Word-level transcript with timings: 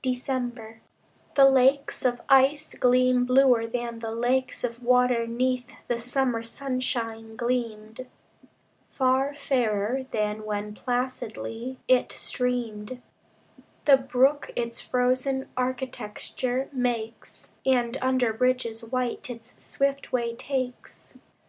December 0.00 0.80
The 1.34 1.50
lakes 1.50 2.04
of 2.04 2.20
ice 2.28 2.74
gleam 2.76 3.24
bluer 3.24 3.66
than 3.66 3.98
the 3.98 4.12
lakes 4.12 4.62
Of 4.62 4.80
water 4.80 5.26
'neath 5.26 5.66
the 5.88 5.98
summer 5.98 6.44
sunshine 6.44 7.34
gleamed: 7.34 8.06
Far 8.88 9.34
fairer 9.34 10.04
than 10.12 10.44
when 10.44 10.72
placidly 10.72 11.80
it 11.88 12.12
streamed, 12.12 13.02
The 13.86 13.96
brook 13.96 14.52
its 14.54 14.80
frozen 14.80 15.48
architecture 15.56 16.68
makes, 16.72 17.50
And 17.66 17.98
under 18.00 18.32
bridges 18.32 18.84
white 18.84 19.28
its 19.28 19.60
swift 19.66 20.12
way 20.12 20.36
takes. 20.36 21.18